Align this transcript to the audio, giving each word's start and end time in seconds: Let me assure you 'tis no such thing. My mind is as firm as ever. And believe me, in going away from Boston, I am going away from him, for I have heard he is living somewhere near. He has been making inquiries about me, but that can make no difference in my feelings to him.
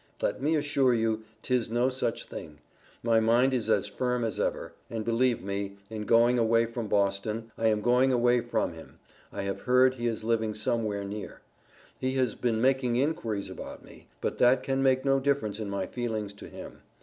Let 0.19 0.41
me 0.41 0.55
assure 0.55 0.95
you 0.95 1.21
'tis 1.43 1.69
no 1.69 1.89
such 1.89 2.25
thing. 2.25 2.57
My 3.03 3.19
mind 3.19 3.53
is 3.53 3.69
as 3.69 3.85
firm 3.85 4.23
as 4.23 4.39
ever. 4.39 4.73
And 4.89 5.05
believe 5.05 5.43
me, 5.43 5.77
in 5.91 6.05
going 6.07 6.39
away 6.39 6.65
from 6.65 6.87
Boston, 6.87 7.51
I 7.55 7.67
am 7.67 7.81
going 7.81 8.11
away 8.11 8.41
from 8.41 8.73
him, 8.73 8.97
for 9.29 9.37
I 9.37 9.41
have 9.43 9.61
heard 9.61 9.93
he 9.93 10.07
is 10.07 10.23
living 10.23 10.55
somewhere 10.55 11.03
near. 11.03 11.41
He 11.99 12.13
has 12.13 12.33
been 12.33 12.59
making 12.59 12.95
inquiries 12.95 13.51
about 13.51 13.85
me, 13.85 14.07
but 14.21 14.39
that 14.39 14.63
can 14.63 14.81
make 14.81 15.05
no 15.05 15.19
difference 15.19 15.59
in 15.59 15.69
my 15.69 15.85
feelings 15.85 16.33
to 16.33 16.49
him. 16.49 16.81